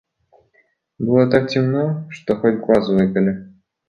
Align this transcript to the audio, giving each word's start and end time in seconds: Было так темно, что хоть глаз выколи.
Было 0.97 1.29
так 1.29 1.47
темно, 1.51 2.07
что 2.09 2.35
хоть 2.35 2.55
глаз 2.59 2.89
выколи. 2.89 3.51